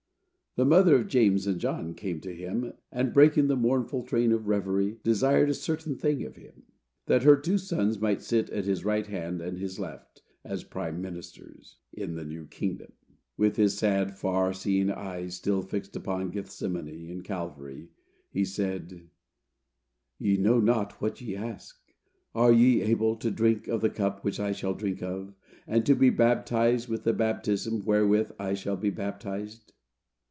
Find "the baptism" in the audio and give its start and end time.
27.05-27.85